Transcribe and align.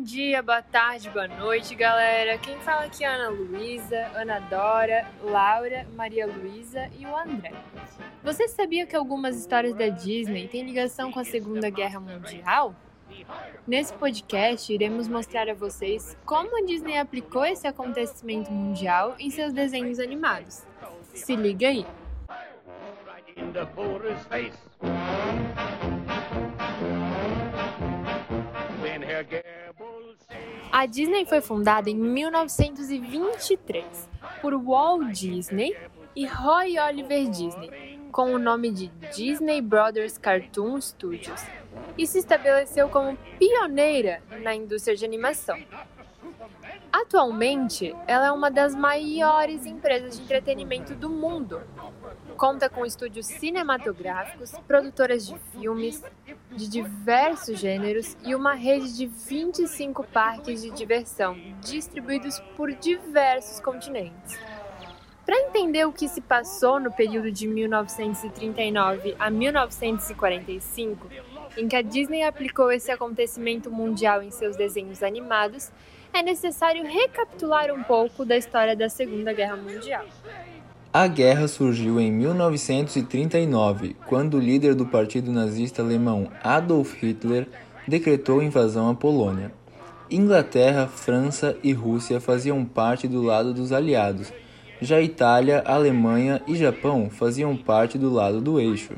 Bom 0.00 0.04
dia, 0.04 0.42
boa 0.42 0.62
tarde, 0.62 1.10
boa 1.10 1.28
noite, 1.28 1.74
galera. 1.74 2.38
Quem 2.38 2.58
fala 2.60 2.86
aqui 2.86 3.04
é 3.04 3.06
Ana 3.06 3.28
Luísa, 3.28 4.10
Ana 4.14 4.38
Dora, 4.38 5.06
Laura, 5.22 5.86
Maria 5.94 6.26
Luísa 6.26 6.90
e 6.98 7.04
o 7.04 7.14
André. 7.14 7.52
Você 8.24 8.48
sabia 8.48 8.86
que 8.86 8.96
algumas 8.96 9.36
histórias 9.36 9.74
da 9.74 9.88
Disney 9.88 10.48
têm 10.48 10.64
ligação 10.64 11.12
com 11.12 11.20
a 11.20 11.24
Segunda 11.24 11.68
Guerra 11.68 12.00
Mundial? 12.00 12.74
Nesse 13.66 13.92
podcast, 13.92 14.72
iremos 14.72 15.06
mostrar 15.06 15.50
a 15.50 15.54
vocês 15.54 16.16
como 16.24 16.56
a 16.56 16.64
Disney 16.64 16.96
aplicou 16.96 17.44
esse 17.44 17.66
acontecimento 17.66 18.50
mundial 18.50 19.16
em 19.18 19.28
seus 19.28 19.52
desenhos 19.52 19.98
animados. 19.98 20.62
Se 21.12 21.36
liga 21.36 21.68
aí! 21.68 21.84
A 30.80 30.86
Disney 30.86 31.26
foi 31.26 31.42
fundada 31.42 31.90
em 31.90 31.94
1923 31.94 33.84
por 34.40 34.54
Walt 34.54 35.12
Disney 35.12 35.76
e 36.16 36.24
Roy 36.24 36.78
Oliver 36.78 37.28
Disney, 37.28 38.00
com 38.10 38.32
o 38.32 38.38
nome 38.38 38.70
de 38.70 38.86
Disney 39.14 39.60
Brothers 39.60 40.16
Cartoon 40.16 40.80
Studios, 40.80 41.44
e 41.98 42.06
se 42.06 42.20
estabeleceu 42.20 42.88
como 42.88 43.14
pioneira 43.38 44.22
na 44.42 44.54
indústria 44.54 44.96
de 44.96 45.04
animação. 45.04 45.62
Atualmente, 46.90 47.94
ela 48.06 48.28
é 48.28 48.32
uma 48.32 48.50
das 48.50 48.74
maiores 48.74 49.66
empresas 49.66 50.16
de 50.16 50.22
entretenimento 50.22 50.94
do 50.94 51.10
mundo. 51.10 51.60
Conta 52.40 52.70
com 52.70 52.86
estúdios 52.86 53.26
cinematográficos, 53.26 54.52
produtoras 54.66 55.26
de 55.26 55.38
filmes 55.52 56.02
de 56.50 56.70
diversos 56.70 57.58
gêneros 57.58 58.16
e 58.24 58.34
uma 58.34 58.54
rede 58.54 58.96
de 58.96 59.06
25 59.06 60.02
parques 60.04 60.62
de 60.62 60.70
diversão 60.70 61.36
distribuídos 61.60 62.40
por 62.56 62.72
diversos 62.72 63.60
continentes. 63.60 64.38
Para 65.26 65.38
entender 65.38 65.84
o 65.84 65.92
que 65.92 66.08
se 66.08 66.22
passou 66.22 66.80
no 66.80 66.90
período 66.90 67.30
de 67.30 67.46
1939 67.46 69.16
a 69.18 69.28
1945, 69.28 71.10
em 71.58 71.68
que 71.68 71.76
a 71.76 71.82
Disney 71.82 72.22
aplicou 72.22 72.72
esse 72.72 72.90
acontecimento 72.90 73.70
mundial 73.70 74.22
em 74.22 74.30
seus 74.30 74.56
desenhos 74.56 75.02
animados, 75.02 75.70
é 76.10 76.22
necessário 76.22 76.84
recapitular 76.84 77.70
um 77.70 77.82
pouco 77.82 78.24
da 78.24 78.38
história 78.38 78.74
da 78.74 78.88
Segunda 78.88 79.30
Guerra 79.34 79.56
Mundial. 79.56 80.06
A 80.92 81.06
guerra 81.06 81.46
surgiu 81.46 82.00
em 82.00 82.10
1939, 82.10 83.94
quando 84.08 84.34
o 84.34 84.40
líder 84.40 84.74
do 84.74 84.84
partido 84.84 85.30
nazista 85.30 85.82
alemão 85.82 86.26
Adolf 86.42 87.00
Hitler 87.00 87.46
decretou 87.86 88.42
invasão 88.42 88.90
à 88.90 88.94
Polônia. 88.94 89.52
Inglaterra, 90.10 90.88
França 90.88 91.56
e 91.62 91.72
Rússia 91.72 92.20
faziam 92.20 92.64
parte 92.64 93.06
do 93.06 93.22
lado 93.22 93.54
dos 93.54 93.70
aliados, 93.70 94.32
já 94.82 95.00
Itália, 95.00 95.62
Alemanha 95.64 96.42
e 96.48 96.56
Japão 96.56 97.08
faziam 97.08 97.56
parte 97.56 97.96
do 97.96 98.12
lado 98.12 98.40
do 98.40 98.58
eixo. 98.58 98.94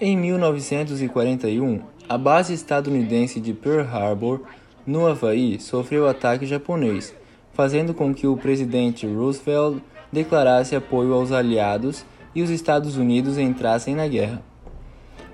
Em 0.00 0.16
1941, 0.16 1.80
a 2.08 2.18
base 2.18 2.54
estadunidense 2.54 3.38
de 3.38 3.54
Pearl 3.54 3.86
Harbor 3.86 4.40
no 4.84 5.06
Havaí 5.06 5.60
sofreu 5.60 6.08
ataque 6.08 6.44
japonês, 6.44 7.14
fazendo 7.52 7.94
com 7.94 8.12
que 8.12 8.26
o 8.26 8.36
presidente 8.36 9.06
Roosevelt 9.06 9.80
declarasse 10.14 10.74
apoio 10.74 11.12
aos 11.12 11.32
aliados 11.32 12.06
e 12.34 12.40
os 12.40 12.48
Estados 12.48 12.96
Unidos 12.96 13.36
entrassem 13.36 13.94
na 13.94 14.08
guerra. 14.08 14.42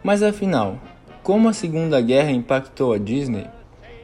Mas 0.02 0.22
afinal, 0.22 0.78
como 1.22 1.48
a 1.48 1.52
Segunda 1.52 2.00
Guerra 2.00 2.30
impactou 2.30 2.92
a 2.92 2.98
Disney? 2.98 3.46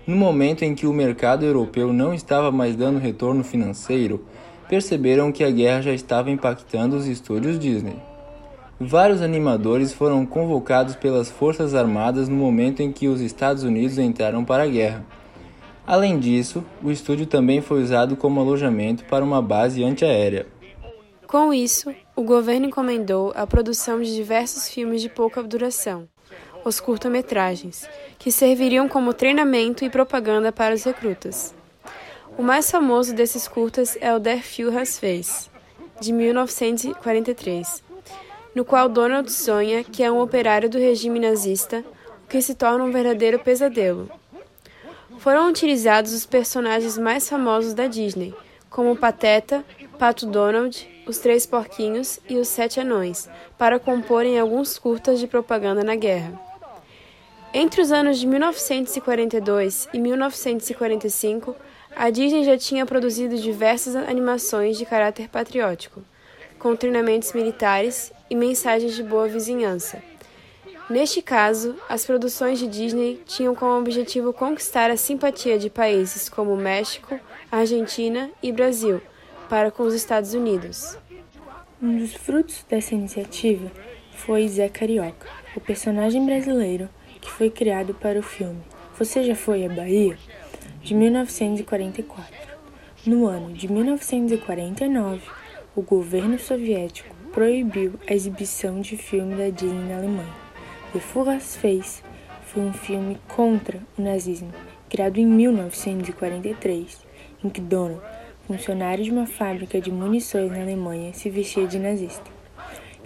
No 0.07 0.15
momento 0.15 0.63
em 0.63 0.75
que 0.75 0.87
o 0.87 0.93
mercado 0.93 1.45
europeu 1.45 1.93
não 1.93 2.15
estava 2.15 2.53
mais 2.53 2.77
dando 2.77 3.01
retorno 3.01 3.43
financeiro, 3.43 4.25
perceberam 4.69 5.33
que 5.33 5.43
a 5.43 5.51
guerra 5.51 5.83
já 5.83 5.93
estava 5.93 6.31
impactando 6.31 6.97
os 6.97 7.07
estúdios 7.07 7.59
Disney. 7.59 7.97
Vários 8.79 9.23
animadores 9.23 9.95
foram 9.95 10.27
convocados 10.27 10.95
pelas 10.95 11.31
Forças 11.31 11.75
Armadas 11.75 12.29
no 12.29 12.37
momento 12.37 12.83
em 12.83 12.93
que 12.93 13.09
os 13.09 13.23
Estados 13.23 13.63
Unidos 13.63 13.97
entraram 13.97 14.45
para 14.45 14.65
a 14.65 14.69
guerra. 14.69 15.05
Além 15.87 16.19
disso, 16.19 16.63
o 16.83 16.91
estúdio 16.91 17.27
também 17.27 17.63
foi 17.63 17.83
usado 17.83 18.17
como 18.17 18.41
alojamento 18.41 19.05
para 19.05 19.25
uma 19.25 19.41
base 19.41 19.83
antiaérea. 19.83 20.47
Com 21.27 21.53
isso, 21.53 21.93
o 22.15 22.23
governo 22.23 22.67
encomendou 22.67 23.33
a 23.35 23.45
produção 23.47 24.01
de 24.01 24.15
diversos 24.15 24.69
filmes 24.69 25.03
de 25.03 25.09
pouca 25.09 25.43
duração, 25.43 26.09
os 26.65 26.79
curta-metragens, 26.79 27.89
que 28.17 28.31
serviriam 28.31 28.89
como 28.89 29.13
treinamento 29.13 29.85
e 29.85 29.91
propaganda 29.91 30.53
para 30.53 30.73
os 30.73 30.85
recrutas. 30.85 31.53
O 32.39 32.43
mais 32.45 32.71
famoso 32.71 33.13
desses 33.13 33.49
curtas 33.49 33.99
é 34.01 34.15
o 34.15 34.21
Der 34.21 34.41
Führer's 34.41 35.01
Face, 35.01 35.51
de 36.01 36.13
1943, 36.13 37.83
no 38.55 38.65
qual 38.65 38.89
Donald 38.89 39.31
sonha 39.33 39.83
que 39.83 40.05
é 40.05 40.13
um 40.13 40.21
operário 40.21 40.71
do 40.71 40.79
regime 40.79 41.19
nazista, 41.19 41.85
o 42.25 42.29
que 42.29 42.41
se 42.41 42.55
torna 42.55 42.85
um 42.85 42.93
verdadeiro 42.93 43.41
pesadelo. 43.41 44.09
Foram 45.19 45.49
utilizados 45.49 46.13
os 46.13 46.25
personagens 46.25 46.97
mais 46.97 47.29
famosos 47.29 47.75
da 47.75 47.89
Disney, 47.89 48.33
como 48.71 48.95
Pateta, 48.95 49.65
Pato 49.97 50.27
Donald, 50.27 50.87
os 51.07 51.17
Três 51.19 51.47
Porquinhos 51.47 52.21
e 52.29 52.37
os 52.37 52.49
Sete 52.49 52.79
Anões, 52.79 53.31
para 53.57 53.79
comporem 53.79 54.39
alguns 54.39 54.79
curtas 54.79 55.19
de 55.19 55.27
propaganda 55.27 55.83
na 55.83 55.97
guerra. 55.97 56.39
Entre 57.55 57.81
os 57.81 57.91
anos 57.91 58.19
de 58.19 58.27
1942 58.27 59.89
e 59.95 59.99
1945, 59.99 61.57
a 61.97 62.11
Disney 62.11 62.45
já 62.45 62.59
tinha 62.59 62.85
produzido 62.85 63.39
diversas 63.39 63.97
animações 63.97 64.77
de 64.77 64.85
caráter 64.85 65.31
patriótico, 65.31 66.03
com 66.59 66.77
treinamentos 66.77 67.33
militares 67.33 68.13
e 68.29 68.37
mensagens 68.37 68.95
de 68.95 69.03
boa 69.03 69.27
vizinhança. 69.27 70.03
Neste 70.91 71.23
caso, 71.23 71.75
as 71.89 72.05
produções 72.05 72.59
de 72.59 72.67
Disney 72.67 73.23
tinham 73.25 73.55
como 73.55 73.79
objetivo 73.79 74.31
conquistar 74.35 74.91
a 74.91 74.97
simpatia 74.97 75.59
de 75.59 75.71
países 75.71 76.29
como 76.29 76.55
México, 76.55 77.19
Argentina 77.51 78.31
e 78.43 78.53
Brasil 78.53 79.01
para 79.49 79.71
com 79.71 79.83
os 79.83 79.95
Estados 79.95 80.35
Unidos. 80.35 80.99
Um 81.83 81.99
dos 81.99 82.15
frutos 82.15 82.65
dessa 82.69 82.95
iniciativa 82.95 83.71
foi 84.13 84.49
Zé 84.49 84.69
Carioca, 84.69 85.29
o 85.55 85.61
personagem 85.61 86.25
brasileiro 86.25 86.89
que 87.21 87.31
foi 87.31 87.51
criado 87.51 87.95
para 87.95 88.19
o 88.19 88.23
filme 88.23 88.63
Você 88.99 89.23
Já 89.23 89.35
Foi 89.35 89.65
à 89.65 89.69
Bahia? 89.69 90.17
de 90.87 90.95
1944. 90.95 92.33
No 93.05 93.27
ano 93.27 93.53
de 93.53 93.71
1949, 93.71 95.21
o 95.75 95.83
governo 95.83 96.39
soviético 96.39 97.13
proibiu 97.33 97.95
a 98.09 98.15
exibição 98.15 98.81
de 98.81 98.97
filme 98.97 99.35
da 99.35 99.49
Disney 99.49 99.89
na 99.89 99.97
Alemanha. 99.97 100.35
The 100.93 101.01
Führer's 101.01 101.57
Face 101.57 102.03
foi 102.43 102.63
um 102.63 102.73
filme 102.73 103.19
contra 103.27 103.81
o 103.99 104.03
nazismo, 104.03 104.53
criado 104.89 105.19
em 105.19 105.27
1943, 105.27 107.05
em 107.43 107.49
que 107.49 107.61
Donald, 107.61 108.01
funcionário 108.47 109.03
de 109.03 109.11
uma 109.11 109.27
fábrica 109.27 109.81
de 109.81 109.91
munições 109.91 110.51
na 110.51 110.61
Alemanha, 110.61 111.13
se 111.13 111.29
vestia 111.29 111.67
de 111.67 111.79
nazista 111.79 112.31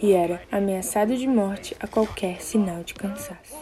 e 0.03 0.13
era 0.13 0.41
ameaçado 0.51 1.17
de 1.17 1.27
morte 1.27 1.77
a 1.81 1.87
qualquer 1.87 2.41
sinal 2.41 2.83
de 2.83 2.95
cansaço. 2.95 3.55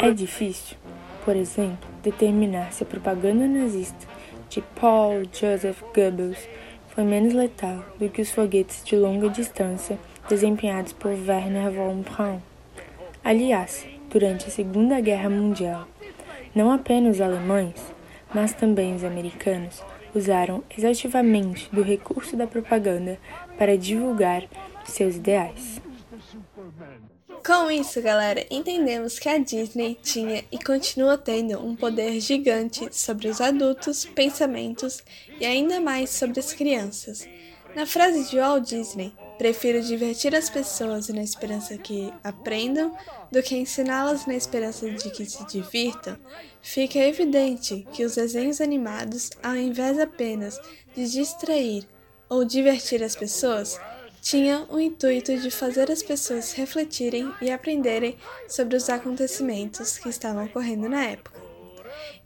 É 0.00 0.10
difícil, 0.12 0.76
por 1.24 1.36
exemplo, 1.36 1.88
determinar 2.02 2.72
se 2.72 2.84
a 2.84 2.86
propaganda 2.86 3.46
nazista 3.46 4.06
de 4.48 4.62
Paul 4.80 5.22
Joseph 5.32 5.82
Goebbels 5.94 6.48
foi 6.88 7.04
menos 7.04 7.34
letal 7.34 7.84
do 7.98 8.08
que 8.08 8.22
os 8.22 8.30
foguetes 8.30 8.84
de 8.84 8.96
longa 8.96 9.28
distância 9.28 9.98
desempenhados 10.28 10.92
por 10.92 11.10
Werner 11.10 11.70
von 11.70 12.02
Braun. 12.02 12.40
Aliás, 13.24 13.86
durante 14.10 14.46
a 14.46 14.50
Segunda 14.50 15.00
Guerra 15.00 15.28
Mundial, 15.28 15.86
não 16.58 16.72
apenas 16.72 17.14
os 17.16 17.20
alemães, 17.20 17.76
mas 18.34 18.52
também 18.52 18.92
os 18.92 19.04
americanos 19.04 19.80
usaram 20.12 20.64
exaustivamente 20.76 21.68
do 21.72 21.82
recurso 21.82 22.36
da 22.36 22.48
propaganda 22.48 23.16
para 23.56 23.78
divulgar 23.78 24.42
seus 24.84 25.14
ideais. 25.14 25.80
Com 27.46 27.70
isso, 27.70 28.02
galera, 28.02 28.44
entendemos 28.50 29.20
que 29.20 29.28
a 29.28 29.38
Disney 29.38 29.96
tinha 30.02 30.42
e 30.50 30.58
continua 30.58 31.16
tendo 31.16 31.64
um 31.64 31.76
poder 31.76 32.18
gigante 32.20 32.88
sobre 32.90 33.28
os 33.28 33.40
adultos, 33.40 34.04
pensamentos 34.04 35.04
e 35.40 35.46
ainda 35.46 35.80
mais 35.80 36.10
sobre 36.10 36.40
as 36.40 36.52
crianças. 36.52 37.28
Na 37.76 37.86
frase 37.86 38.28
de 38.28 38.36
Walt 38.36 38.68
Disney, 38.68 39.12
prefiro 39.38 39.80
divertir 39.80 40.34
as 40.34 40.50
pessoas 40.50 41.08
na 41.08 41.22
esperança 41.22 41.78
que 41.78 42.12
aprendam 42.22 42.94
do 43.30 43.42
que 43.42 43.56
ensiná-las 43.56 44.26
na 44.26 44.34
esperança 44.34 44.90
de 44.90 45.10
que 45.10 45.24
se 45.24 45.46
divirtam, 45.46 46.18
fica 46.60 46.98
evidente 46.98 47.86
que 47.92 48.04
os 48.04 48.16
desenhos 48.16 48.60
animados, 48.60 49.30
ao 49.42 49.56
invés 49.56 49.98
apenas 49.98 50.60
de 50.94 51.08
distrair 51.08 51.86
ou 52.28 52.44
divertir 52.44 53.02
as 53.02 53.14
pessoas, 53.14 53.80
tinha 54.20 54.66
o 54.68 54.78
intuito 54.80 55.36
de 55.38 55.50
fazer 55.50 55.90
as 55.90 56.02
pessoas 56.02 56.52
refletirem 56.52 57.32
e 57.40 57.50
aprenderem 57.50 58.16
sobre 58.48 58.76
os 58.76 58.90
acontecimentos 58.90 59.96
que 59.96 60.08
estavam 60.08 60.44
ocorrendo 60.44 60.88
na 60.88 61.04
época. 61.04 61.38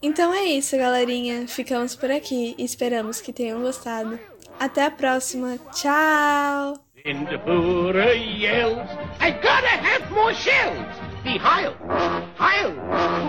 Então 0.03 0.35
é 0.35 0.45
isso, 0.45 0.77
galerinha. 0.77 1.47
Ficamos 1.47 1.95
por 1.95 2.11
aqui 2.11 2.57
esperamos 2.59 3.21
que 3.21 3.33
tenham 3.33 3.61
gostado. 3.61 4.19
Até 4.59 4.85
a 4.85 4.91
próxima. 4.91 5.59
Tchau! 5.73 6.92
And 7.05 7.27
the 7.27 7.39
Buddha 7.39 8.17
yells, 8.17 8.89
I 9.19 9.33
gotta 9.33 9.67
have 9.67 10.09
more 10.13 10.33
shells! 10.33 10.87
Be 11.25 11.37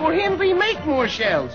For 0.00 0.12
him 0.12 0.38
we 0.38 0.52
make 0.52 0.86
more 0.86 1.08
shells! 1.08 1.52